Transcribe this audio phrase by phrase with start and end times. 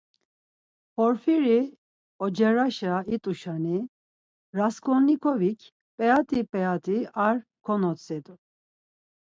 [0.95, 1.57] Porfiri
[2.23, 3.77] ocareşa it̆uşani,
[4.57, 5.61] Rasǩolnikovik
[5.97, 8.33] p̌eat̆i p̌eat̆i ar konotzedu.